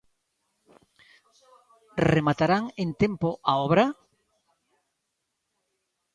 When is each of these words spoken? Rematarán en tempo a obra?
Rematarán 2.11 2.63
en 2.83 2.89
tempo 3.01 3.29
a 3.51 3.53
obra? 3.65 3.85